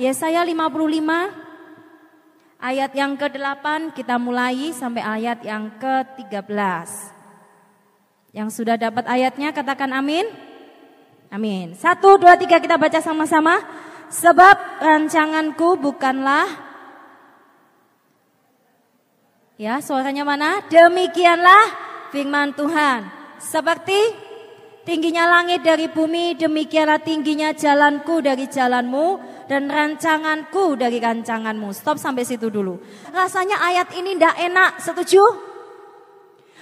[0.00, 0.62] Yesaya 55
[2.62, 6.88] ayat yang ke-8 kita mulai sampai ayat yang ke-13.
[8.32, 10.24] Yang sudah dapat ayatnya katakan amin.
[11.28, 11.76] Amin.
[11.76, 13.60] Satu, dua, tiga kita baca sama-sama.
[14.12, 16.72] Sebab rancanganku bukanlah
[19.60, 20.58] Ya, suaranya mana?
[20.66, 21.70] Demikianlah
[22.10, 23.06] firman Tuhan.
[23.38, 23.94] Seperti
[24.82, 29.06] tingginya langit dari bumi, demikianlah tingginya jalanku dari jalanmu
[29.46, 31.70] dan rancanganku dari rancanganmu.
[31.76, 32.80] Stop sampai situ dulu.
[33.10, 35.51] Rasanya ayat ini tidak enak, setuju?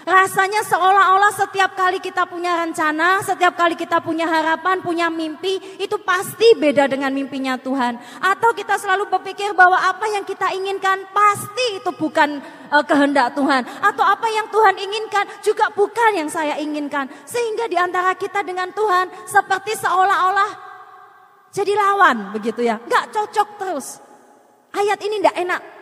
[0.09, 5.96] Rasanya seolah-olah setiap kali kita punya rencana, setiap kali kita punya harapan, punya mimpi, itu
[6.00, 8.00] pasti beda dengan mimpinya Tuhan.
[8.20, 12.40] Atau kita selalu berpikir bahwa apa yang kita inginkan pasti itu bukan
[12.73, 13.62] uh, kehendak Tuhan.
[13.84, 17.09] Atau apa yang Tuhan inginkan juga bukan yang saya inginkan.
[17.28, 20.70] Sehingga di antara kita dengan Tuhan seperti seolah-olah
[21.51, 22.78] jadi lawan begitu ya.
[22.87, 23.98] Gak cocok terus.
[24.70, 25.80] Ayat ini tidak enak.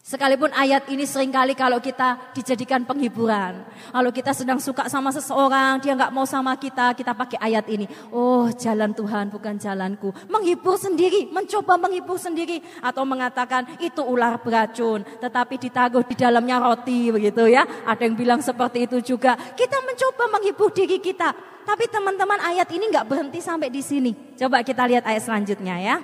[0.00, 3.60] Sekalipun ayat ini sering kali kalau kita dijadikan penghiburan.
[3.92, 7.84] Kalau kita sedang suka sama seseorang, dia nggak mau sama kita, kita pakai ayat ini.
[8.08, 10.08] Oh jalan Tuhan bukan jalanku.
[10.32, 12.64] Menghibur sendiri, mencoba menghibur sendiri.
[12.80, 17.68] Atau mengatakan itu ular beracun, tetapi ditaruh di dalamnya roti begitu ya.
[17.84, 19.36] Ada yang bilang seperti itu juga.
[19.36, 21.36] Kita mencoba menghibur diri kita.
[21.68, 24.16] Tapi teman-teman ayat ini nggak berhenti sampai di sini.
[24.32, 25.96] Coba kita lihat ayat selanjutnya ya.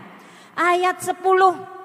[0.53, 1.76] Ayat 10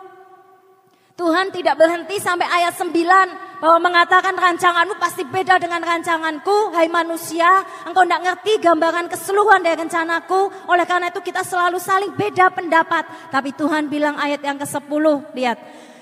[1.16, 6.74] Tuhan tidak berhenti sampai ayat 9 bahwa mengatakan rancanganmu pasti beda dengan rancanganku.
[6.74, 10.72] Hai manusia, engkau tidak ngerti gambaran keseluruhan dari rencanaku.
[10.72, 13.06] Oleh karena itu kita selalu saling beda pendapat.
[13.30, 15.06] Tapi Tuhan bilang ayat yang ke-10,
[15.38, 15.60] lihat.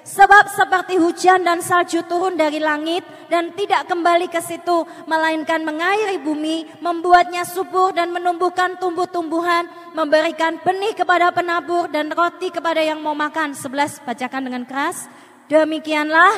[0.10, 6.18] Sebab seperti hujan dan salju turun dari langit dan tidak kembali ke situ, melainkan mengairi
[6.18, 13.14] bumi, membuatnya subur dan menumbuhkan tumbuh-tumbuhan, memberikan benih kepada penabur dan roti kepada yang mau
[13.14, 13.54] makan.
[13.54, 15.06] Sebelas, bacakan dengan keras.
[15.46, 16.34] Demikianlah.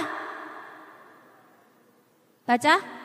[2.43, 3.00] Baca.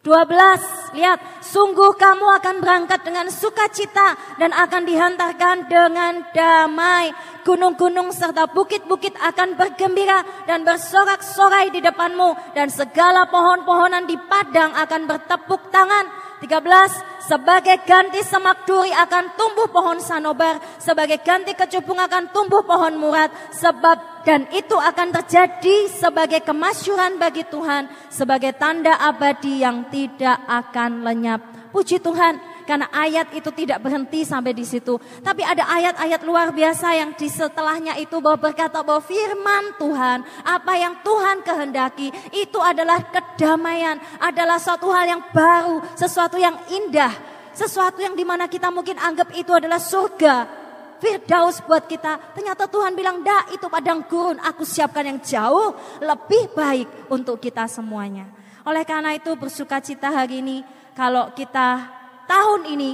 [0.00, 0.96] 12.
[0.96, 7.12] Lihat, sungguh kamu akan berangkat dengan sukacita dan akan dihantarkan dengan damai.
[7.44, 15.04] Gunung-gunung serta bukit-bukit akan bergembira dan bersorak-sorai di depanmu dan segala pohon-pohonan di padang akan
[15.04, 16.08] bertepuk tangan.
[16.40, 17.20] 13.
[17.20, 23.30] Sebagai ganti semak duri akan tumbuh pohon sanobar, sebagai ganti kecubung akan tumbuh pohon murad,
[23.54, 31.06] sebab dan itu akan terjadi sebagai kemasyuran bagi Tuhan, sebagai tanda abadi yang tidak akan
[31.06, 31.40] lenyap.
[31.70, 34.96] Puji Tuhan, karena ayat itu tidak berhenti sampai di situ.
[35.22, 40.72] Tapi ada ayat-ayat luar biasa yang di setelahnya itu bahwa berkata bahwa firman Tuhan, apa
[40.76, 47.12] yang Tuhan kehendaki itu adalah kedamaian, adalah suatu hal yang baru, sesuatu yang indah,
[47.52, 50.60] sesuatu yang di mana kita mungkin anggap itu adalah surga.
[51.00, 52.36] Firdaus buat kita.
[52.36, 54.36] Ternyata Tuhan bilang, dah itu padang gurun.
[54.44, 58.28] Aku siapkan yang jauh lebih baik untuk kita semuanya.
[58.68, 60.60] Oleh karena itu bersuka cita hari ini.
[60.92, 61.99] Kalau kita
[62.30, 62.90] tahun ini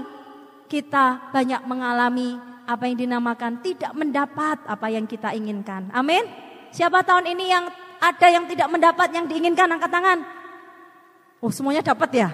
[0.72, 5.92] kita banyak mengalami apa yang dinamakan tidak mendapat apa yang kita inginkan.
[5.92, 6.24] Amin.
[6.72, 7.68] Siapa tahun ini yang
[8.00, 10.18] ada yang tidak mendapat yang diinginkan angkat tangan?
[11.44, 12.28] Oh, semuanya dapat ya?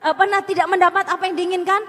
[0.00, 1.82] Eh, pernah tidak mendapat apa yang diinginkan?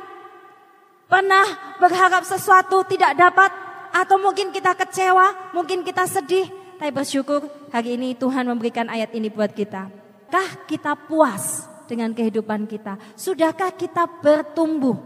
[1.07, 3.47] Pernah berharap sesuatu tidak dapat
[3.95, 9.31] atau mungkin kita kecewa, mungkin kita sedih, tapi bersyukur hari ini Tuhan memberikan ayat ini
[9.31, 9.87] buat kita.
[10.27, 12.99] Kah kita puas dengan kehidupan kita?
[13.15, 14.99] Sudahkah kita bertumbuh?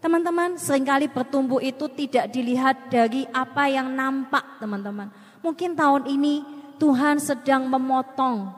[0.00, 5.12] Teman-teman, sering kali bertumbuh itu tidak dilihat dari apa yang nampak, teman-teman.
[5.44, 6.40] Mungkin tahun ini
[6.80, 8.48] Tuhan sedang memotong,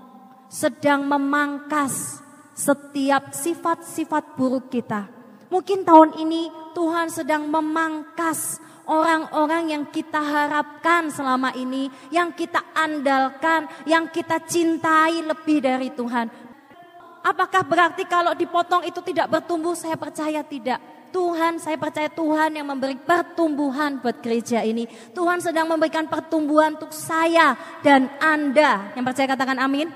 [0.47, 2.23] sedang memangkas
[2.55, 5.11] setiap sifat-sifat buruk kita.
[5.51, 6.49] Mungkin tahun ini
[6.79, 15.23] Tuhan sedang memangkas orang-orang yang kita harapkan selama ini, yang kita andalkan, yang kita cintai
[15.23, 16.42] lebih dari Tuhan.
[17.23, 19.79] Apakah berarti kalau dipotong itu tidak bertumbuh?
[19.79, 20.83] Saya percaya tidak.
[21.13, 24.89] Tuhan, saya percaya Tuhan yang memberi pertumbuhan buat gereja ini.
[25.13, 27.55] Tuhan sedang memberikan pertumbuhan untuk saya
[27.85, 28.97] dan Anda.
[28.97, 29.93] Yang percaya katakan amin.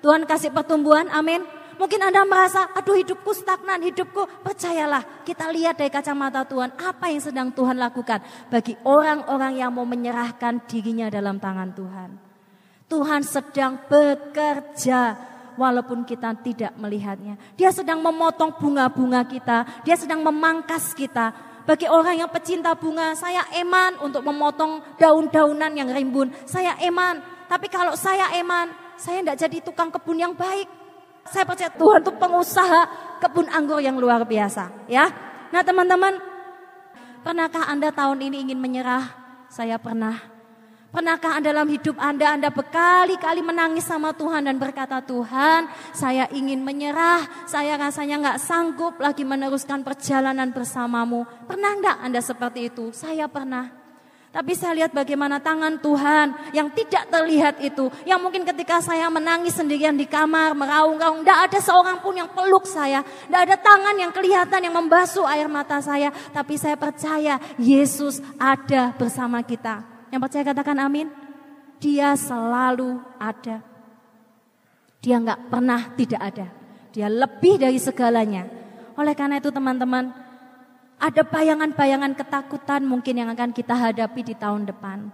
[0.00, 1.44] Tuhan kasih pertumbuhan, amin.
[1.74, 4.24] Mungkin Anda merasa, aduh hidupku stagnan, hidupku.
[4.42, 6.74] Percayalah, kita lihat dari kacamata Tuhan.
[6.80, 12.10] Apa yang sedang Tuhan lakukan bagi orang-orang yang mau menyerahkan dirinya dalam tangan Tuhan.
[12.84, 17.38] Tuhan sedang bekerja walaupun kita tidak melihatnya.
[17.58, 21.32] Dia sedang memotong bunga-bunga kita, dia sedang memangkas kita.
[21.64, 26.28] Bagi orang yang pecinta bunga, saya eman untuk memotong daun-daunan yang rimbun.
[26.44, 27.24] Saya eman.
[27.48, 28.68] Tapi kalau saya eman,
[29.00, 30.68] saya tidak jadi tukang kebun yang baik.
[31.24, 32.82] Saya percaya Tuhan itu pengusaha
[33.24, 34.68] kebun anggur yang luar biasa.
[34.92, 35.08] Ya,
[35.54, 36.18] Nah teman-teman,
[37.22, 39.06] pernahkah Anda tahun ini ingin menyerah?
[39.46, 40.33] Saya pernah.
[40.94, 47.50] Pernahkah dalam hidup Anda, Anda berkali-kali menangis sama Tuhan dan berkata, Tuhan saya ingin menyerah,
[47.50, 51.26] saya rasanya nggak sanggup lagi meneruskan perjalanan bersamamu.
[51.50, 52.94] Pernah nggak Anda seperti itu?
[52.94, 53.74] Saya pernah.
[54.30, 57.90] Tapi saya lihat bagaimana tangan Tuhan yang tidak terlihat itu.
[58.06, 61.26] Yang mungkin ketika saya menangis sendirian di kamar, meraung-raung.
[61.26, 63.02] Tidak ada seorang pun yang peluk saya.
[63.02, 66.14] Tidak ada tangan yang kelihatan yang membasuh air mata saya.
[66.30, 69.93] Tapi saya percaya Yesus ada bersama kita.
[70.14, 71.10] Yang percaya katakan amin.
[71.82, 73.58] Dia selalu ada.
[75.02, 76.46] Dia nggak pernah tidak ada.
[76.94, 78.46] Dia lebih dari segalanya.
[78.94, 80.14] Oleh karena itu teman-teman,
[81.02, 85.10] ada bayangan-bayangan ketakutan mungkin yang akan kita hadapi di tahun depan.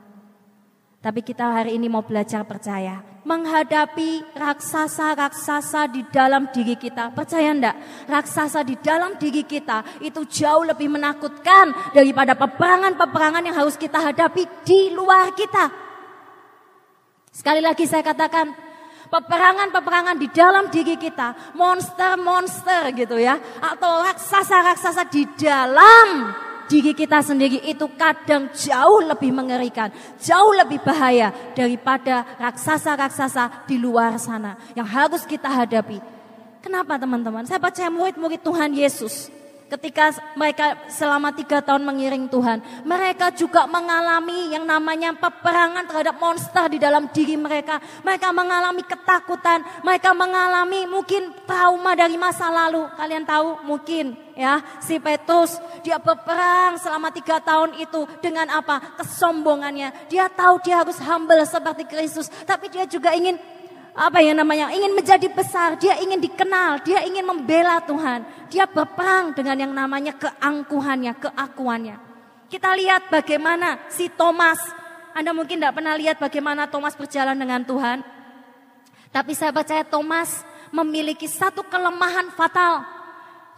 [1.00, 3.00] Tapi kita hari ini mau belajar percaya.
[3.20, 7.12] Menghadapi raksasa-raksasa di dalam diri kita.
[7.12, 7.76] Percaya enggak?
[8.08, 14.48] Raksasa di dalam diri kita itu jauh lebih menakutkan daripada peperangan-peperangan yang harus kita hadapi
[14.64, 15.68] di luar kita.
[17.30, 18.50] Sekali lagi saya katakan,
[19.10, 26.32] peperangan-peperangan di dalam diri kita, monster-monster gitu ya, atau raksasa-raksasa di dalam
[26.70, 29.90] diri kita sendiri itu kadang jauh lebih mengerikan,
[30.22, 35.98] jauh lebih bahaya daripada raksasa-raksasa di luar sana yang harus kita hadapi.
[36.62, 37.42] Kenapa teman-teman?
[37.42, 39.39] Saya percaya murid-murid Tuhan Yesus
[39.70, 46.66] ketika mereka selama tiga tahun mengiring Tuhan, mereka juga mengalami yang namanya peperangan terhadap monster
[46.74, 47.78] di dalam diri mereka.
[48.02, 52.90] Mereka mengalami ketakutan, mereka mengalami mungkin trauma dari masa lalu.
[52.98, 60.10] Kalian tahu mungkin ya si Petrus dia berperang selama tiga tahun itu dengan apa kesombongannya.
[60.10, 63.38] Dia tahu dia harus humble seperti Kristus, tapi dia juga ingin
[64.00, 68.24] apa ya namanya ingin menjadi besar, dia ingin dikenal, dia ingin membela Tuhan.
[68.48, 72.00] Dia berperang dengan yang namanya keangkuhannya, keakuannya.
[72.48, 74.56] Kita lihat bagaimana si Thomas.
[75.12, 78.00] Anda mungkin tidak pernah lihat bagaimana Thomas berjalan dengan Tuhan.
[79.12, 82.80] Tapi saya percaya Thomas memiliki satu kelemahan fatal.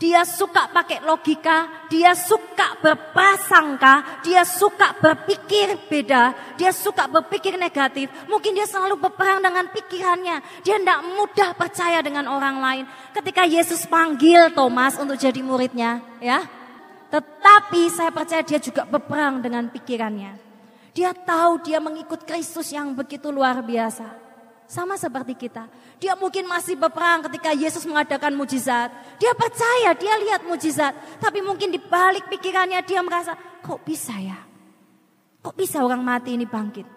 [0.02, 8.10] Dia suka pakai logika, dia suka berprasangka, dia suka berpikir beda, dia suka berpikir negatif.
[8.26, 10.42] Mungkin dia selalu berperang dengan pikirannya.
[10.66, 12.84] Dia tidak mudah percaya dengan orang lain.
[13.14, 16.50] Ketika Yesus panggil Thomas untuk jadi muridnya, ya.
[17.06, 20.34] Tetapi saya percaya dia juga berperang dengan pikirannya.
[20.98, 24.31] Dia tahu dia mengikut Kristus yang begitu luar biasa.
[24.72, 25.68] Sama seperti kita.
[26.00, 28.88] Dia mungkin masih berperang ketika Yesus mengadakan mujizat.
[29.20, 30.96] Dia percaya, dia lihat mujizat.
[31.20, 34.40] Tapi mungkin di balik pikirannya dia merasa, kok bisa ya?
[35.44, 36.88] Kok bisa orang mati ini bangkit?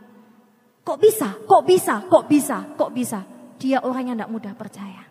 [0.88, 1.36] Kok bisa?
[1.44, 2.00] Kok bisa?
[2.08, 2.58] Kok bisa?
[2.80, 3.20] Kok bisa?
[3.60, 5.04] Dia orang yang tidak mudah percaya.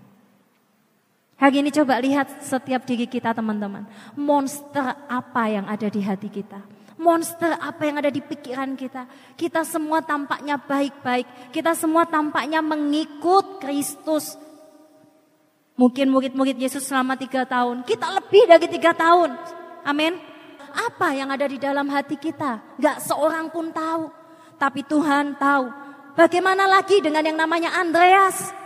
[1.36, 3.84] Hari ini coba lihat setiap diri kita teman-teman.
[4.16, 6.73] Monster apa yang ada di hati kita
[7.04, 9.04] monster apa yang ada di pikiran kita.
[9.36, 11.52] Kita semua tampaknya baik-baik.
[11.52, 14.40] Kita semua tampaknya mengikut Kristus.
[15.76, 17.84] Mungkin murid-murid Yesus selama tiga tahun.
[17.84, 19.36] Kita lebih dari tiga tahun.
[19.84, 20.16] Amin.
[20.72, 22.80] Apa yang ada di dalam hati kita?
[22.80, 24.08] Gak seorang pun tahu.
[24.56, 25.68] Tapi Tuhan tahu.
[26.16, 28.63] Bagaimana lagi dengan yang namanya Andreas?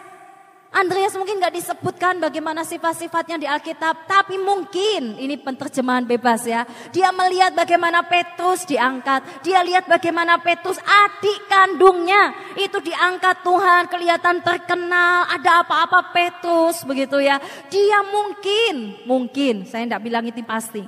[0.68, 6.68] Andreas mungkin gak disebutkan bagaimana sifat-sifatnya di Alkitab, tapi mungkin ini penterjemahan bebas ya.
[6.92, 14.44] Dia melihat bagaimana Petrus diangkat, dia lihat bagaimana Petrus adik kandungnya itu diangkat Tuhan, kelihatan
[14.44, 17.40] terkenal, ada apa-apa Petrus begitu ya.
[17.72, 20.84] Dia mungkin, mungkin, saya tidak bilang itu pasti.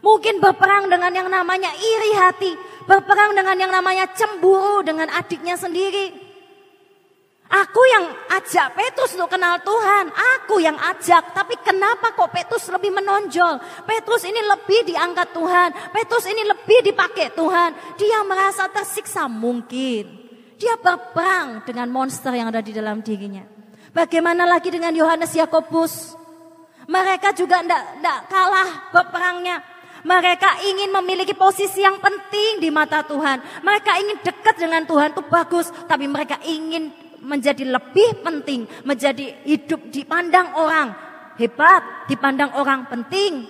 [0.00, 2.52] Mungkin berperang dengan yang namanya iri hati,
[2.88, 6.27] berperang dengan yang namanya cemburu dengan adiknya sendiri.
[7.48, 10.12] Aku yang ajak Petrus untuk kenal Tuhan.
[10.12, 11.32] Aku yang ajak.
[11.32, 13.56] Tapi kenapa kok Petrus lebih menonjol?
[13.88, 15.68] Petrus ini lebih diangkat Tuhan.
[15.96, 17.96] Petrus ini lebih dipakai Tuhan.
[17.96, 20.28] Dia merasa tersiksa mungkin.
[20.60, 23.48] Dia berperang dengan monster yang ada di dalam dirinya.
[23.96, 26.12] Bagaimana lagi dengan Yohanes Yakobus?
[26.84, 29.64] Mereka juga tidak kalah berperangnya.
[30.04, 33.40] Mereka ingin memiliki posisi yang penting di mata Tuhan.
[33.64, 35.72] Mereka ingin dekat dengan Tuhan itu bagus.
[35.88, 41.08] Tapi mereka ingin menjadi lebih penting, menjadi hidup dipandang orang
[41.38, 43.46] hebat, dipandang orang penting.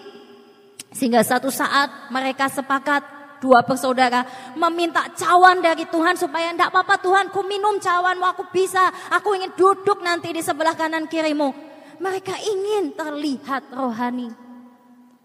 [0.92, 4.24] Sehingga satu saat mereka sepakat dua bersaudara
[4.58, 9.54] meminta cawan dari Tuhan supaya tidak apa-apa Tuhan ku minum cawan aku bisa aku ingin
[9.54, 11.66] duduk nanti di sebelah kanan kirimu.
[11.98, 14.30] Mereka ingin terlihat rohani.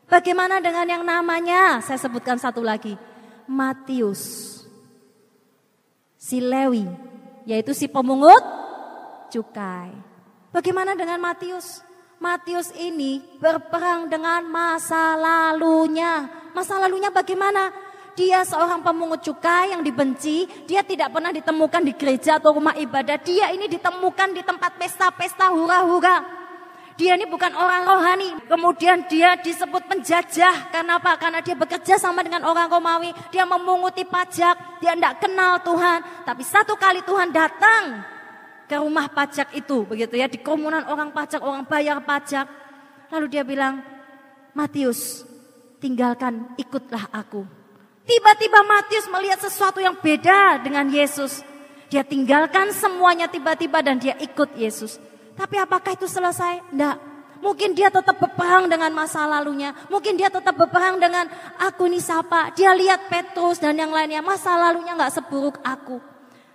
[0.09, 1.79] Bagaimana dengan yang namanya?
[1.85, 2.97] Saya sebutkan satu lagi.
[3.45, 4.51] Matius.
[6.17, 7.12] Si Lewi
[7.43, 8.41] yaitu si pemungut
[9.31, 9.91] cukai.
[10.53, 11.81] Bagaimana dengan Matius?
[12.21, 16.29] Matius ini berperang dengan masa lalunya.
[16.55, 17.73] Masa lalunya bagaimana?
[18.13, 23.17] Dia seorang pemungut cukai yang dibenci, dia tidak pernah ditemukan di gereja atau rumah ibadah.
[23.17, 26.42] Dia ini ditemukan di tempat pesta-pesta hura-hura.
[26.93, 28.29] Dia ini bukan orang rohani.
[28.45, 30.69] Kemudian dia disebut penjajah.
[30.69, 31.17] Kenapa?
[31.17, 33.09] Karena dia bekerja sama dengan orang Romawi.
[33.33, 34.81] Dia memunguti pajak.
[34.81, 35.99] Dia tidak kenal Tuhan.
[36.25, 38.05] Tapi satu kali Tuhan datang
[38.69, 39.85] ke rumah pajak itu.
[39.85, 42.45] begitu ya Di komunan orang pajak, orang bayar pajak.
[43.09, 43.81] Lalu dia bilang,
[44.53, 45.25] Matius,
[45.81, 47.45] tinggalkan, ikutlah aku.
[48.03, 51.41] Tiba-tiba Matius melihat sesuatu yang beda dengan Yesus.
[51.87, 54.97] Dia tinggalkan semuanya tiba-tiba dan dia ikut Yesus.
[55.33, 56.61] Tapi apakah itu selesai?
[56.69, 56.97] Tidak.
[57.43, 59.75] Mungkin dia tetap berperang dengan masa lalunya.
[59.91, 61.27] Mungkin dia tetap berperang dengan
[61.59, 62.55] aku ini siapa.
[62.55, 64.23] Dia lihat Petrus dan yang lainnya.
[64.23, 65.99] Masa lalunya nggak seburuk aku.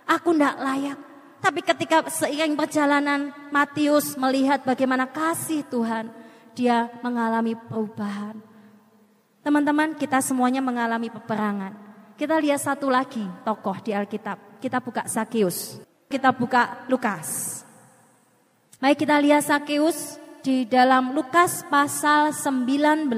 [0.09, 0.97] Aku tidak layak.
[1.39, 6.09] Tapi ketika seiring perjalanan Matius melihat bagaimana kasih Tuhan.
[6.57, 8.41] Dia mengalami perubahan.
[9.45, 11.71] Teman-teman kita semuanya mengalami peperangan.
[12.17, 14.57] Kita lihat satu lagi tokoh di Alkitab.
[14.59, 15.79] Kita buka Sakeus.
[16.09, 17.68] Kita buka Lukas.
[18.79, 23.11] Mari kita lihat Sakeus di dalam Lukas pasal 19.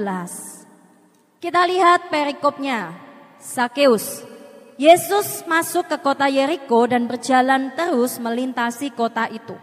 [1.38, 2.90] Kita lihat perikopnya.
[3.38, 4.26] Sakeus.
[4.74, 9.54] Yesus masuk ke kota Yeriko dan berjalan terus melintasi kota itu.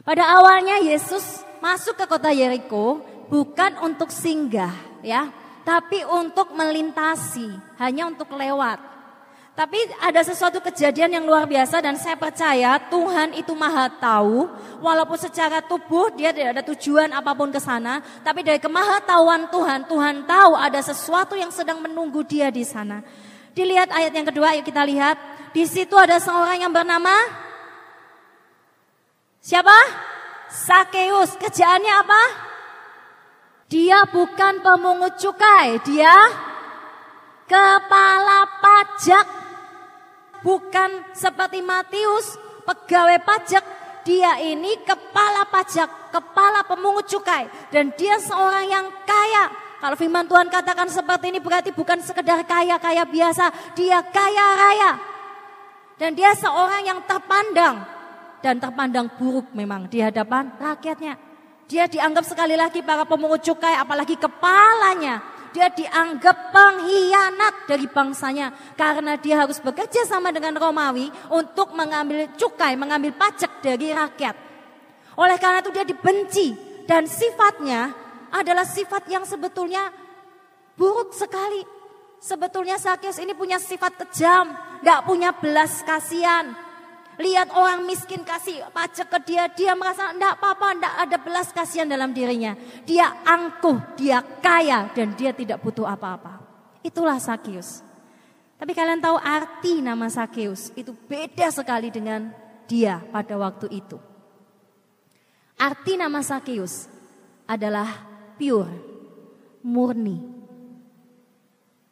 [0.00, 4.72] Pada awalnya Yesus masuk ke kota Yeriko bukan untuk singgah
[5.04, 5.28] ya,
[5.68, 8.95] tapi untuk melintasi, hanya untuk lewat.
[9.56, 14.52] Tapi ada sesuatu kejadian yang luar biasa dan saya percaya Tuhan itu maha tahu.
[14.84, 18.04] Walaupun secara tubuh dia tidak ada tujuan apa pun ke sana.
[18.20, 23.00] Tapi dari kemahatauan Tuhan, Tuhan tahu ada sesuatu yang sedang menunggu dia di sana.
[23.56, 25.16] Dilihat ayat yang kedua, yuk kita lihat.
[25.56, 27.16] Di situ ada seorang yang bernama
[29.40, 29.72] siapa?
[30.52, 31.32] Sakeus.
[31.40, 32.22] Kerjaannya apa?
[33.72, 36.12] Dia bukan pemungut cukai, dia
[37.48, 39.45] kepala pajak
[40.46, 43.66] bukan seperti Matius, pegawai pajak.
[44.06, 47.50] Dia ini kepala pajak, kepala pemungut cukai.
[47.74, 49.50] Dan dia seorang yang kaya.
[49.82, 53.50] Kalau firman Tuhan katakan seperti ini berarti bukan sekedar kaya-kaya biasa.
[53.74, 54.90] Dia kaya raya.
[55.98, 57.82] Dan dia seorang yang terpandang.
[58.38, 61.18] Dan terpandang buruk memang di hadapan rakyatnya.
[61.66, 69.18] Dia dianggap sekali lagi para pemungut cukai apalagi kepalanya dia dianggap pengkhianat dari bangsanya karena
[69.18, 74.36] dia harus bekerja sama dengan Romawi untuk mengambil cukai, mengambil pajak dari rakyat.
[75.16, 76.46] Oleh karena itu dia dibenci
[76.84, 77.94] dan sifatnya
[78.30, 79.90] adalah sifat yang sebetulnya
[80.76, 81.64] buruk sekali.
[82.16, 84.50] Sebetulnya Sakyus ini punya sifat kejam,
[84.82, 86.65] gak punya belas kasihan,
[87.16, 91.88] Lihat orang miskin kasih pajak ke dia, dia merasa enggak apa-apa, enggak ada belas kasihan
[91.88, 92.52] dalam dirinya.
[92.84, 96.44] Dia angkuh, dia kaya dan dia tidak butuh apa-apa.
[96.84, 97.80] Itulah Sakius.
[98.56, 102.32] Tapi kalian tahu arti nama Sakeus itu beda sekali dengan
[102.68, 103.96] dia pada waktu itu.
[105.56, 106.88] Arti nama Sakeus
[107.48, 107.88] adalah
[108.36, 108.76] pure,
[109.64, 110.20] murni.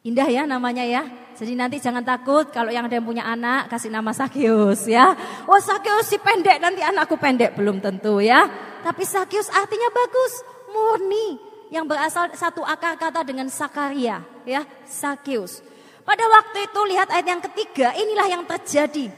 [0.05, 1.24] Indah ya namanya ya.
[1.35, 5.11] Jadi nanti jangan takut kalau yang ada yang punya anak kasih nama Sakius ya.
[5.51, 8.47] Oh Sakius si pendek nanti anakku pendek belum tentu ya.
[8.79, 10.33] Tapi Sakius artinya bagus,
[10.71, 11.35] murni
[11.73, 15.59] yang berasal satu akar kata dengan Sakaria ya, Sakius.
[16.05, 19.09] Pada waktu itu lihat ayat yang ketiga, inilah yang terjadi.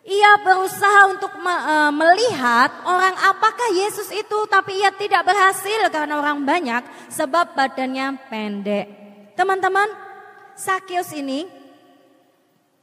[0.00, 6.40] Ia berusaha untuk e, melihat orang apakah Yesus itu tapi ia tidak berhasil karena orang
[6.42, 6.82] banyak
[7.12, 8.86] sebab badannya pendek.
[9.36, 10.09] Teman-teman,
[10.60, 11.48] Sakius ini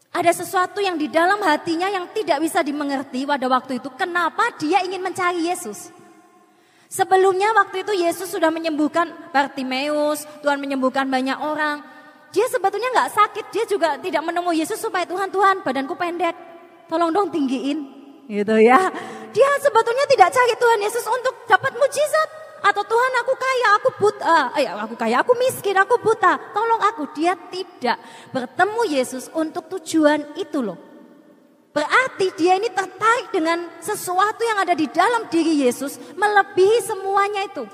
[0.09, 3.93] ada sesuatu yang di dalam hatinya yang tidak bisa dimengerti pada waktu itu.
[3.93, 5.93] Kenapa dia ingin mencari Yesus?
[6.89, 11.85] Sebelumnya waktu itu Yesus sudah menyembuhkan Bartimeus, Tuhan menyembuhkan banyak orang.
[12.33, 16.33] Dia sebetulnya nggak sakit, dia juga tidak menemui Yesus supaya Tuhan Tuhan badanku pendek,
[16.89, 17.77] tolong dong tinggiin,
[18.25, 18.89] gitu ya.
[19.31, 22.29] Dia sebetulnya tidak cari Tuhan Yesus untuk dapat mujizat,
[22.61, 26.37] atau Tuhan aku kaya, aku buta, eh, aku kaya, aku miskin, aku buta.
[26.51, 27.09] Tolong aku.
[27.13, 27.97] Dia tidak
[28.33, 30.77] bertemu Yesus untuk tujuan itu loh.
[31.75, 37.69] Berarti dia ini tertarik dengan sesuatu yang ada di dalam diri Yesus melebihi semuanya itu.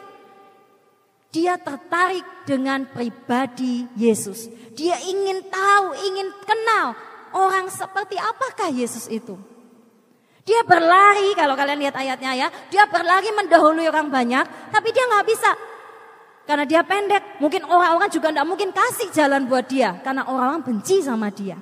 [1.32, 4.52] Dia tertarik dengan pribadi Yesus.
[4.76, 6.94] Dia ingin tahu, ingin kenal
[7.32, 9.40] orang seperti apakah Yesus itu.
[10.44, 14.46] Dia berlari, kalau kalian lihat ayatnya ya, dia berlari mendahului orang banyak,
[14.76, 15.52] tapi dia nggak bisa.
[16.44, 21.00] Karena dia pendek, mungkin orang-orang juga nggak mungkin kasih jalan buat dia, karena orang-orang benci
[21.00, 21.56] sama dia.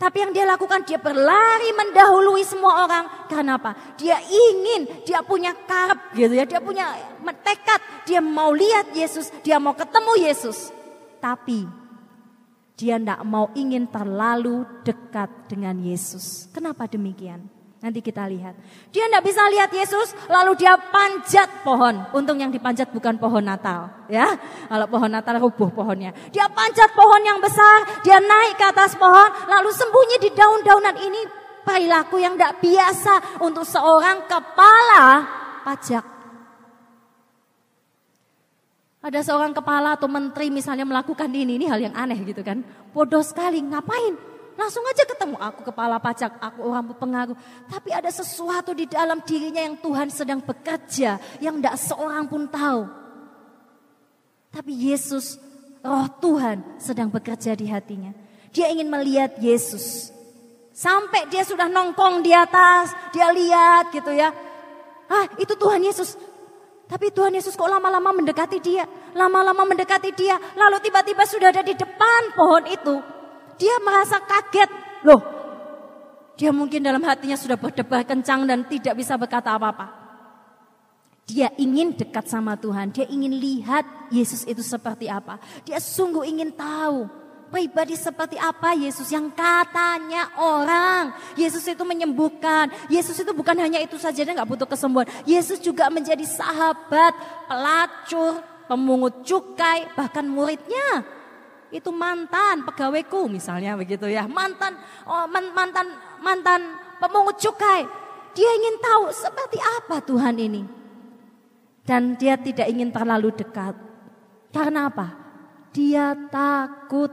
[0.00, 3.04] Tapi yang dia lakukan, dia berlari mendahului semua orang.
[3.28, 3.76] Karena apa?
[4.00, 6.48] Dia ingin, dia punya karep gitu ya.
[6.48, 6.96] Dia punya
[7.44, 10.72] tekad, dia mau lihat Yesus, dia mau ketemu Yesus.
[11.20, 11.68] Tapi
[12.80, 16.48] dia tidak mau ingin terlalu dekat dengan Yesus.
[16.48, 17.59] Kenapa demikian?
[17.80, 18.52] Nanti kita lihat.
[18.92, 21.96] Dia tidak bisa lihat Yesus, lalu dia panjat pohon.
[22.12, 24.36] Untung yang dipanjat bukan pohon Natal, ya.
[24.68, 26.12] Kalau pohon Natal rubuh pohonnya.
[26.28, 31.22] Dia panjat pohon yang besar, dia naik ke atas pohon, lalu sembunyi di daun-daunan ini.
[31.60, 35.04] Perilaku yang tidak biasa untuk seorang kepala
[35.64, 36.04] pajak.
[39.00, 42.60] Ada seorang kepala atau menteri misalnya melakukan ini, ini hal yang aneh gitu kan.
[42.92, 44.29] Bodoh sekali, ngapain?
[44.58, 47.36] Langsung aja ketemu aku kepala pajak, aku orang berpengaruh.
[47.70, 52.86] Tapi ada sesuatu di dalam dirinya yang Tuhan sedang bekerja, yang tidak seorang pun tahu.
[54.50, 55.38] Tapi Yesus,
[55.80, 58.10] roh Tuhan sedang bekerja di hatinya.
[58.50, 60.10] Dia ingin melihat Yesus.
[60.74, 64.34] Sampai dia sudah nongkong di atas, dia lihat gitu ya.
[65.10, 66.18] Ah itu Tuhan Yesus.
[66.90, 68.82] Tapi Tuhan Yesus kok lama-lama mendekati dia.
[69.14, 70.34] Lama-lama mendekati dia.
[70.58, 73.19] Lalu tiba-tiba sudah ada di depan pohon itu.
[73.60, 74.70] Dia merasa kaget.
[75.04, 75.20] Loh,
[76.40, 79.92] dia mungkin dalam hatinya sudah berdebar kencang dan tidak bisa berkata apa-apa.
[81.28, 82.88] Dia ingin dekat sama Tuhan.
[82.90, 85.36] Dia ingin lihat Yesus itu seperti apa.
[85.68, 87.04] Dia sungguh ingin tahu
[87.52, 91.12] pribadi seperti apa Yesus yang katanya orang.
[91.36, 92.72] Yesus itu menyembuhkan.
[92.88, 95.06] Yesus itu bukan hanya itu saja dia nggak butuh kesembuhan.
[95.28, 97.12] Yesus juga menjadi sahabat,
[97.46, 101.19] pelacur, pemungut cukai, bahkan muridnya
[101.70, 104.26] itu mantan pegawaiku misalnya begitu ya.
[104.26, 104.74] Mantan
[105.06, 105.86] oh, mantan
[106.18, 106.60] mantan
[106.98, 107.86] pemungut cukai.
[108.34, 110.62] Dia ingin tahu seperti apa Tuhan ini.
[111.82, 113.74] Dan dia tidak ingin terlalu dekat.
[114.54, 115.14] Karena apa?
[115.74, 117.10] Dia takut.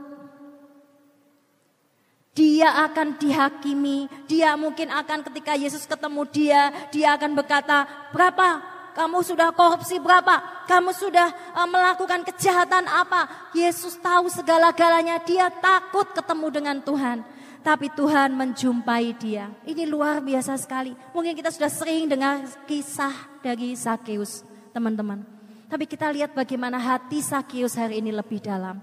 [2.38, 4.06] Dia akan dihakimi.
[4.30, 7.82] Dia mungkin akan ketika Yesus ketemu dia, dia akan berkata,
[8.14, 10.64] "Berapa kamu sudah korupsi berapa?
[10.68, 13.50] Kamu sudah uh, melakukan kejahatan apa?
[13.56, 15.20] Yesus tahu segala-galanya.
[15.24, 17.24] Dia takut ketemu dengan Tuhan.
[17.64, 19.50] Tapi Tuhan menjumpai dia.
[19.66, 20.94] Ini luar biasa sekali.
[21.12, 25.26] Mungkin kita sudah sering dengar kisah dari Sakeus, teman-teman.
[25.68, 28.80] Tapi kita lihat bagaimana hati Sakeus hari ini lebih dalam.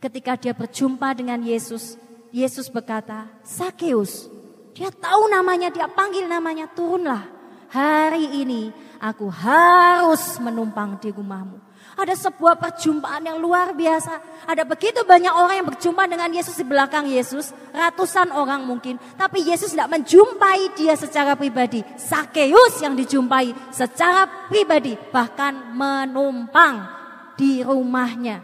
[0.00, 2.00] Ketika dia berjumpa dengan Yesus,
[2.32, 4.26] Yesus berkata, Sakeus,
[4.72, 7.28] dia tahu namanya, dia panggil namanya, turunlah.
[7.72, 11.58] Hari ini aku harus menumpang di rumahmu.
[11.92, 14.46] Ada sebuah perjumpaan yang luar biasa.
[14.48, 17.52] Ada begitu banyak orang yang berjumpa dengan Yesus di belakang Yesus.
[17.74, 18.96] Ratusan orang mungkin.
[19.18, 21.84] Tapi Yesus tidak menjumpai dia secara pribadi.
[22.00, 24.96] Sakeus yang dijumpai secara pribadi.
[24.96, 26.88] Bahkan menumpang
[27.36, 28.40] di rumahnya.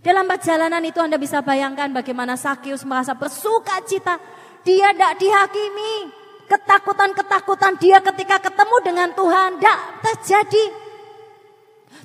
[0.00, 4.16] Dalam perjalanan itu Anda bisa bayangkan bagaimana Sakeus merasa bersuka cita.
[4.64, 6.19] Dia tidak dihakimi.
[6.50, 10.64] Ketakutan-ketakutan dia ketika ketemu dengan Tuhan tidak terjadi.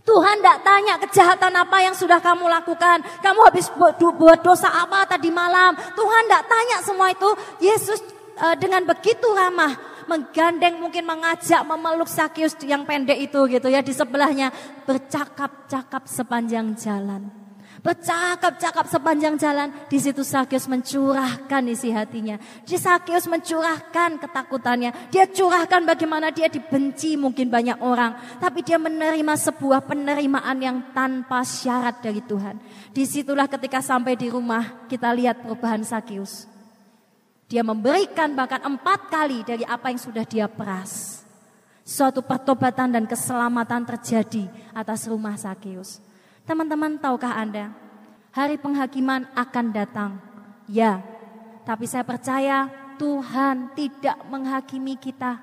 [0.06, 3.02] Tuhan tidak tanya kejahatan apa yang sudah kamu lakukan.
[3.26, 5.74] Kamu habis buat dosa apa tadi malam.
[5.74, 7.30] Tuhan tidak tanya semua itu.
[7.58, 8.06] Yesus
[8.38, 9.74] uh, dengan begitu ramah
[10.06, 14.54] menggandeng mungkin mengajak memeluk Sakius yang pendek itu gitu ya di sebelahnya
[14.86, 17.45] bercakap-cakap sepanjang jalan.
[17.86, 19.70] Bercakap-cakap sepanjang jalan.
[19.86, 22.42] Di situ Sakyus mencurahkan isi hatinya.
[22.66, 25.14] Di Sakyus mencurahkan ketakutannya.
[25.14, 28.42] Dia curahkan bagaimana dia dibenci mungkin banyak orang.
[28.42, 32.58] Tapi dia menerima sebuah penerimaan yang tanpa syarat dari Tuhan.
[32.90, 36.50] Di situlah ketika sampai di rumah kita lihat perubahan Sakyus.
[37.46, 41.22] Dia memberikan bahkan empat kali dari apa yang sudah dia peras.
[41.86, 46.02] Suatu pertobatan dan keselamatan terjadi atas rumah Sakyus.
[46.46, 47.74] Teman-teman tahukah Anda,
[48.30, 50.12] hari penghakiman akan datang.
[50.70, 51.02] Ya,
[51.66, 52.70] tapi saya percaya
[53.02, 55.42] Tuhan tidak menghakimi kita.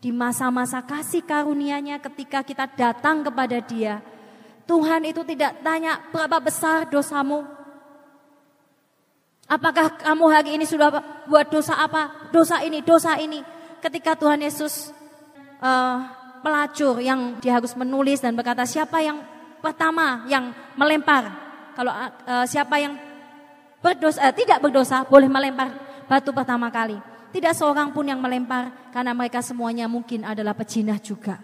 [0.00, 4.00] Di masa-masa kasih karunia-Nya ketika kita datang kepada Dia,
[4.64, 7.44] Tuhan itu tidak tanya berapa besar dosamu.
[9.46, 10.90] Apakah kamu hari ini sudah
[11.28, 12.32] buat dosa apa?
[12.32, 13.44] Dosa ini, dosa ini.
[13.84, 14.90] Ketika Tuhan Yesus
[15.60, 16.02] uh,
[16.40, 19.22] pelacur yang dia harus menulis dan berkata siapa yang
[19.66, 21.34] pertama yang melempar.
[21.74, 22.94] Kalau uh, siapa yang
[23.82, 25.74] berdosa uh, tidak berdosa boleh melempar
[26.06, 26.96] batu pertama kali.
[27.34, 31.42] Tidak seorang pun yang melempar karena mereka semuanya mungkin adalah pejinah juga.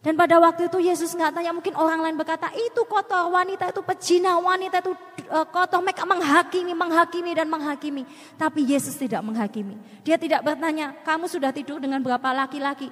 [0.00, 3.84] Dan pada waktu itu Yesus nggak tanya mungkin orang lain berkata itu kotor wanita itu
[3.84, 4.96] pejina wanita itu
[5.28, 8.08] uh, kotor mereka menghakimi menghakimi dan menghakimi.
[8.40, 9.76] Tapi Yesus tidak menghakimi.
[10.00, 12.88] Dia tidak bertanya kamu sudah tidur dengan berapa laki-laki.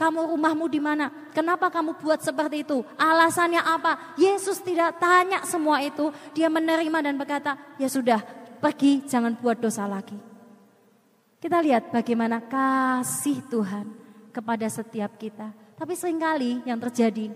[0.00, 1.12] Kamu rumahmu di mana?
[1.36, 2.80] Kenapa kamu buat seperti itu?
[2.96, 4.16] Alasannya apa?
[4.16, 6.08] Yesus tidak tanya semua itu.
[6.32, 8.24] Dia menerima dan berkata, ya sudah,
[8.64, 10.16] pergi jangan buat dosa lagi.
[11.36, 13.92] Kita lihat bagaimana kasih Tuhan
[14.32, 15.52] kepada setiap kita.
[15.76, 17.28] Tapi sering kali yang terjadi,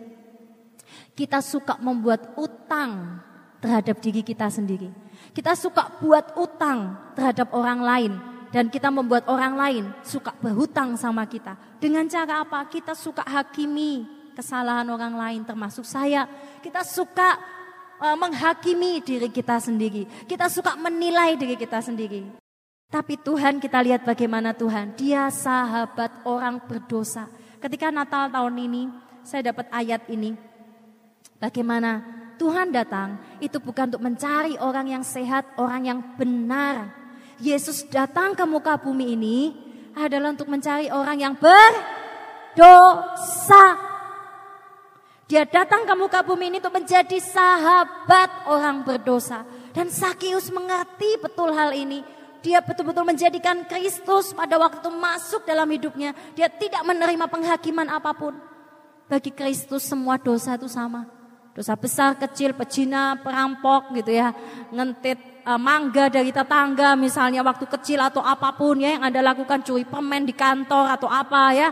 [1.12, 3.20] kita suka membuat utang
[3.61, 4.88] terhadap diri kita sendiri.
[5.37, 8.12] Kita suka buat utang terhadap orang lain
[8.54, 11.58] dan kita membuat orang lain suka berhutang sama kita.
[11.82, 12.62] Dengan cara apa?
[12.70, 14.06] Kita suka hakimi
[14.38, 16.30] kesalahan orang lain termasuk saya.
[16.62, 17.34] Kita suka
[17.98, 20.06] uh, menghakimi diri kita sendiri.
[20.30, 22.30] Kita suka menilai diri kita sendiri.
[22.94, 24.94] Tapi Tuhan kita lihat bagaimana Tuhan.
[24.94, 27.26] Dia sahabat orang berdosa.
[27.58, 28.82] Ketika Natal tahun ini
[29.26, 30.38] saya dapat ayat ini.
[31.42, 32.06] Bagaimana
[32.38, 37.03] Tuhan datang itu bukan untuk mencari orang yang sehat, orang yang benar.
[37.44, 39.52] Yesus datang ke muka bumi ini
[39.92, 42.64] adalah untuk mencari orang yang berdosa.
[45.28, 49.44] Dia datang ke muka bumi ini untuk menjadi sahabat orang berdosa.
[49.76, 52.00] Dan Sakius mengerti betul hal ini.
[52.40, 56.16] Dia betul-betul menjadikan Kristus pada waktu masuk dalam hidupnya.
[56.37, 58.37] Dia tidak menerima penghakiman apa pun.
[59.04, 61.04] Bagi Kristus semua dosa itu sama.
[61.52, 64.33] Dosa besar, kecil, pecina, perampok gitu ya.
[64.72, 69.62] Ngentit uh, mangga dari tetangga misalnya waktu kecil atau apa pun ya yang Anda lakukan
[69.62, 71.68] curi permen di kantor atau apa ya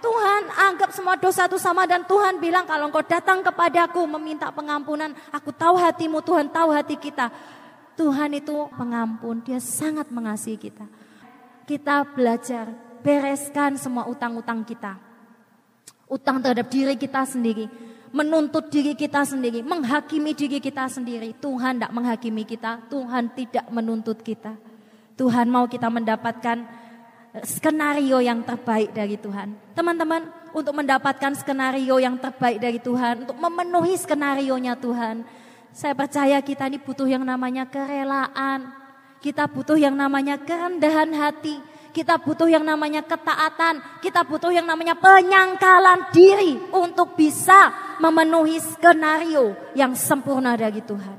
[0.00, 5.12] Tuhan anggap semua dosa itu sama dan Tuhan bilang kalau engkau datang kepadaku meminta pengampunan,
[5.28, 7.28] aku tahu hatimu, Tuhan tahu hati kita.
[8.00, 10.88] Tuhan itu pengampun, dia sangat mengasihi kita.
[11.68, 12.72] Kita belajar
[13.04, 14.96] bereskan semua utang-utang kita.
[16.08, 17.68] Utang terhadap diri kita sendiri,
[18.10, 21.34] menuntut diri kita sendiri, menghakimi diri kita sendiri.
[21.38, 24.58] Tuhan tidak menghakimi kita, Tuhan tidak menuntut kita.
[25.14, 26.64] Tuhan mau kita mendapatkan
[27.46, 29.54] skenario yang terbaik dari Tuhan.
[29.76, 35.22] Teman-teman, untuk mendapatkan skenario yang terbaik dari Tuhan, untuk memenuhi skenario-nya Tuhan,
[35.70, 38.74] saya percaya kita ini butuh yang namanya kerelaan.
[39.22, 41.62] Kita butuh yang namanya kerendahan hati.
[41.90, 43.82] Kita butuh yang namanya ketaatan.
[43.98, 51.18] Kita butuh yang namanya penyangkalan diri untuk bisa memenuhi skenario yang sempurna dari Tuhan.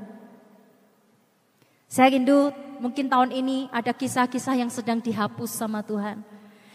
[1.92, 6.24] Saya rindu mungkin tahun ini ada kisah-kisah yang sedang dihapus sama Tuhan.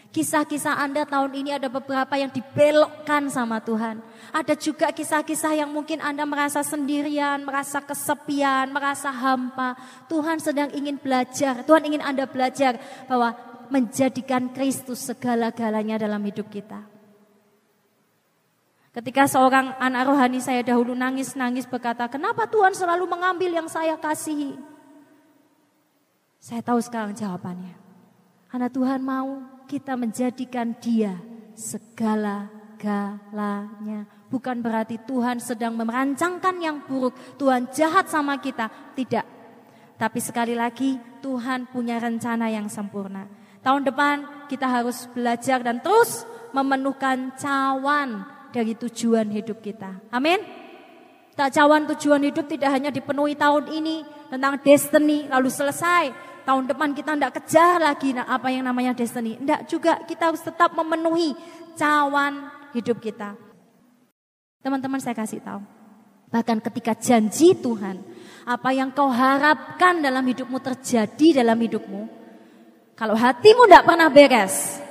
[0.08, 4.00] Kisah-kisah Anda tahun ini ada beberapa yang dibelokkan sama Tuhan.
[4.32, 9.76] Ada juga kisah-kisah yang mungkin Anda merasa sendirian, merasa kesepian, merasa hampa.
[10.08, 13.36] Tuhan sedang ingin belajar, Tuhan ingin Anda belajar bahwa
[13.70, 16.82] menjadikan Kristus segala-galanya dalam hidup kita.
[18.98, 24.58] Ketika seorang anak rohani saya dahulu nangis-nangis berkata, kenapa Tuhan selalu mengambil yang saya kasihi?
[26.42, 27.78] Saya tahu sekarang jawabannya.
[28.48, 31.14] Karena Tuhan mau kita menjadikan dia
[31.54, 34.08] segala-galanya.
[34.32, 37.14] Bukan berarti Tuhan sedang merancangkan yang buruk.
[37.36, 38.66] Tuhan jahat sama kita.
[38.98, 39.22] Tidak.
[39.94, 43.37] Tapi sekali lagi Tuhan punya rencana yang sempurna.
[43.60, 50.00] Tahun depan kita harus belajar dan terus memenuhkan cawan dari tujuan hidup kita.
[50.08, 50.40] Amin.
[51.36, 56.10] Tak cawan tujuan hidup tidak hanya dipenuhi tahun ini tentang destiny lalu selesai
[56.48, 59.36] tahun depan kita tidak kejar lagi apa yang namanya destiny.
[59.36, 61.36] Tidak juga, kita harus tetap memenuhi
[61.76, 63.36] cawan hidup kita.
[64.64, 65.60] Teman-teman saya kasih tahu.
[66.32, 68.00] Bahkan ketika janji Tuhan,
[68.48, 72.17] apa yang kau harapkan dalam hidupmu terjadi dalam hidupmu.
[72.98, 74.82] Kalau hatimu tidak pernah beres,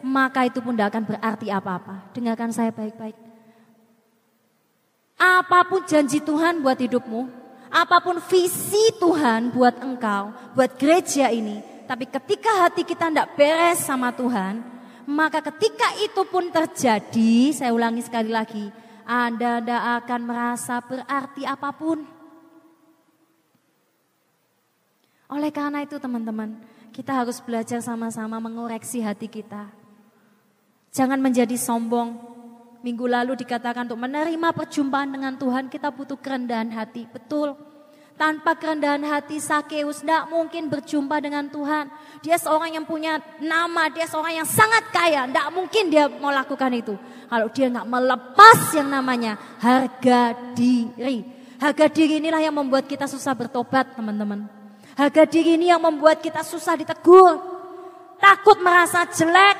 [0.00, 2.08] maka itu pun tidak akan berarti apa-apa.
[2.16, 3.12] Dengarkan saya baik-baik.
[5.20, 7.28] Apa pun janji Tuhan buat hidupmu,
[7.68, 13.84] apa pun visi Tuhan buat engkau, buat gereja ini, tapi ketika hati kita tidak beres
[13.84, 14.64] sama Tuhan,
[15.04, 18.72] maka ketika itu pun terjadi, saya ulangi sekali lagi,
[19.04, 22.00] Anda tidak akan merasa berarti apa pun.
[25.28, 26.56] Oleh karena itu teman-teman,
[27.00, 29.72] kita harus belajar sama-sama mengoreksi hati kita.
[30.92, 32.12] Jangan menjadi sombong.
[32.84, 37.08] Minggu lalu dikatakan untuk menerima perjumpaan dengan Tuhan kita butuh kerendahan hati.
[37.08, 37.56] Betul.
[38.20, 41.88] Tanpa kerendahan hati Sakeus tidak mungkin berjumpa dengan Tuhan.
[42.20, 45.24] Dia seorang yang punya nama, dia seorang yang sangat kaya.
[45.24, 47.00] Tidak mungkin dia mau lakukan itu.
[47.32, 51.24] Kalau dia nggak melepas yang namanya harga diri.
[51.56, 54.59] Harga diri inilah yang membuat kita susah bertobat teman-teman.
[55.00, 57.40] Harga diri ini yang membuat kita susah ditegur.
[58.20, 59.56] Takut merasa jelek.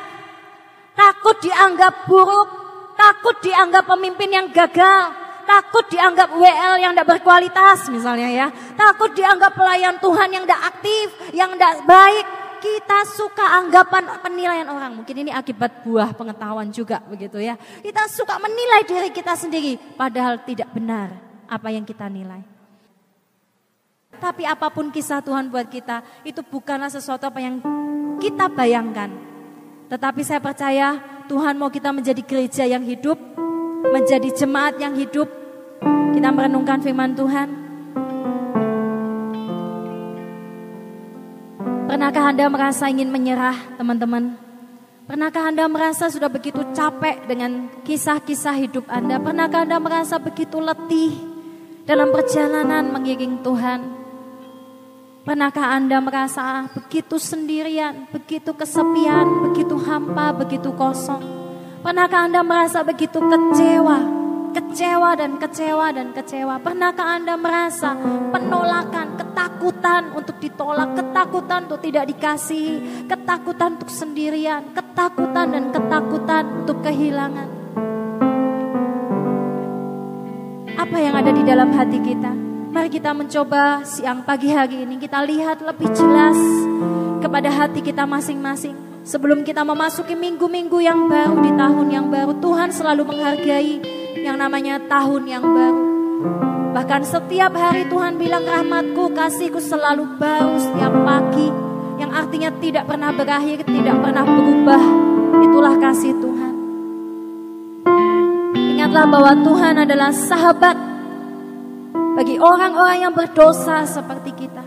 [0.93, 2.49] Takut dianggap buruk.
[2.93, 8.47] Takut dianggap pemimpin yang gagal takut dianggap WL yang tidak berkualitas misalnya ya.
[8.79, 12.27] Takut dianggap pelayan Tuhan yang tidak aktif, yang tidak baik.
[12.61, 14.93] Kita suka anggapan penilaian orang.
[14.93, 17.57] Mungkin ini akibat buah pengetahuan juga begitu ya.
[17.57, 21.09] Kita suka menilai diri kita sendiri padahal tidak benar
[21.49, 22.60] apa yang kita nilai.
[24.21, 27.57] Tapi apa pun kisah Tuhan buat kita, itu bukanlah sesuatu apa yang
[28.21, 29.09] kita bayangkan.
[29.89, 33.17] Tetapi saya percaya Tuhan mau kita menjadi gereja yang hidup,
[33.89, 35.27] menjadi jemaat yang hidup.
[36.13, 37.49] Kita merenungkan firman Tuhan.
[41.89, 44.37] Pernahkah Anda merasa ingin menyerah, teman-teman?
[45.11, 49.19] Pernahkah Anda merasa sudah begitu capek dengan kisah-kisah hidup Anda?
[49.19, 51.19] Pernahkah Anda merasa begitu letih
[51.83, 54.00] dalam perjalanan mengiring Tuhan?
[55.31, 61.23] Pernahkah Anda merasa begitu sendirian, begitu kesepian, begitu hampa, begitu kosong?
[61.87, 63.99] Pernahkah Anda merasa begitu kecewa,
[64.51, 66.59] kecewa dan kecewa dan kecewa?
[66.59, 67.95] Pernahkah Anda merasa
[68.35, 76.83] penolakan, ketakutan untuk ditolak, ketakutan untuk tidak dikasihi, ketakutan untuk sendirian, ketakutan dan ketakutan untuk
[76.83, 77.49] kehilangan?
[80.75, 82.50] Apa yang ada di dalam hati kita?
[82.71, 86.39] Mari kita mencoba siang pagi hari ini kita lihat lebih jelas
[87.19, 88.79] kepada hati kita masing-masing.
[89.03, 93.83] Sebelum kita memasuki minggu-minggu yang baru di tahun yang baru, Tuhan selalu menghargai
[94.23, 95.83] yang namanya tahun yang baru.
[96.71, 101.51] Bahkan setiap hari Tuhan bilang rahmatku, kasihku selalu baru setiap pagi.
[101.99, 104.83] Yang artinya tidak pernah berakhir, tidak pernah berubah.
[105.43, 106.55] Itulah kasih Tuhan.
[108.55, 110.90] Ingatlah bahwa Tuhan adalah sahabat
[112.21, 114.61] bagi orang-orang yang berdosa seperti kita.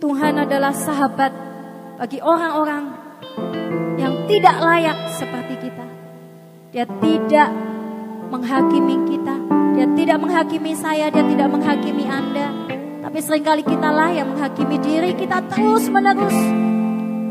[0.00, 1.36] Tuhan adalah sahabat
[2.00, 2.88] bagi orang-orang
[4.00, 5.84] yang tidak layak seperti kita.
[6.72, 7.52] Dia tidak
[8.32, 9.36] menghakimi kita,
[9.76, 12.48] dia tidak menghakimi saya, dia tidak menghakimi Anda.
[13.04, 16.40] Tapi sering kali kita lah yang menghakimi diri kita terus menerus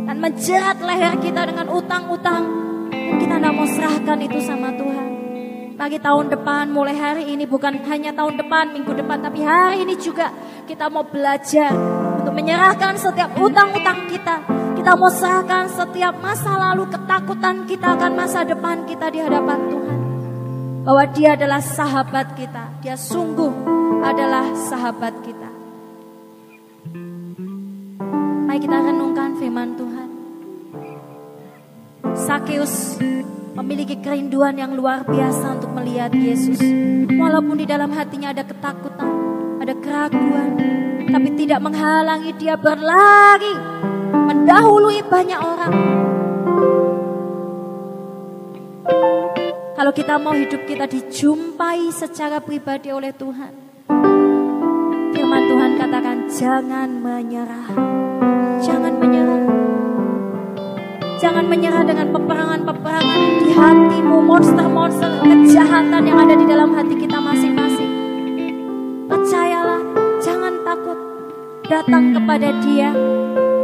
[0.05, 2.45] dan menjerat leher kita dengan utang-utang.
[2.93, 4.82] Dan kita tidak mau serahkan itu sama Tuhan.
[5.73, 9.97] Bagi tahun depan, mulai hari ini bukan hanya tahun depan, minggu depan, tapi hari ini
[9.97, 10.29] juga
[10.69, 11.73] kita mau belajar
[12.21, 14.37] untuk menyerahkan setiap utang-utang kita.
[14.77, 19.99] Kita mau serahkan setiap masa lalu ketakutan kita akan masa depan kita di hadapan Tuhan.
[20.85, 22.63] Bahwa dia adalah sahabat kita.
[22.85, 23.53] Dia sungguh
[24.05, 25.49] adalah sahabat kita.
[28.45, 30.09] Mari kita renungkan firman Tuhan.
[32.13, 33.01] Sakeus
[33.53, 36.57] memiliki kerinduan yang luar biasa untuk melihat Yesus.
[37.13, 39.11] Walaupun di dalam hatinya ada ketakutan,
[39.61, 40.51] ada keraguan,
[41.09, 43.53] tapi tidak menghalangi dia berlari,
[44.11, 45.73] mendahului banyak orang.
[49.73, 53.53] Kalau kita mau hidup kita dijumpai secara pribadi oleh Tuhan.
[55.13, 57.67] Firman Tuhan katakan jangan menyerah.
[58.63, 59.62] Jangan menyerah.
[61.23, 67.91] Jangan menyerah dengan peperangan-peperangan di hatimu, monster-monster kejahatan yang ada di dalam hati kita masing-masing.
[69.07, 69.79] Percayalah,
[70.19, 70.99] jangan takut.
[71.71, 72.91] Datang kepada dia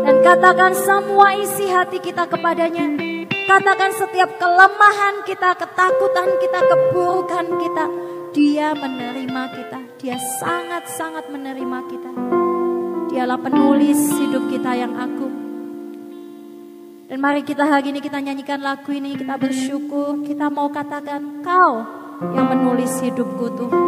[0.07, 2.95] dan katakan semua isi hati kita kepadanya.
[3.27, 7.85] Katakan setiap kelemahan kita, ketakutan kita, keburukan kita.
[8.31, 9.79] Dia menerima kita.
[9.99, 12.11] Dia sangat-sangat menerima kita.
[13.11, 15.28] Dialah penulis hidup kita yang agung.
[17.09, 21.81] Dan mari kita hari ini kita nyanyikan lagu ini, kita bersyukur, kita mau katakan kau
[22.37, 23.85] yang menulis hidupku Tuhan.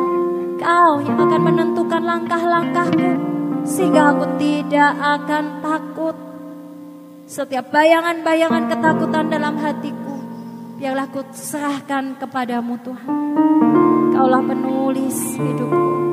[0.57, 3.12] Kau yang akan menentukan langkah-langkahku
[3.62, 6.17] sehingga aku tidak akan takut.
[7.29, 10.17] Setiap bayangan-bayangan ketakutan dalam hatiku,
[10.81, 13.17] biarlah ku serahkan kepadamu Tuhan.
[14.17, 16.11] Kaulah penulis hidupku.